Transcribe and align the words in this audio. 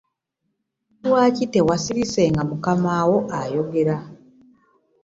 Lwaki 1.05 1.45
tewasirise 1.53 2.21
nga 2.31 2.43
mukamawo 2.49 3.17
ayogera? 3.39 3.97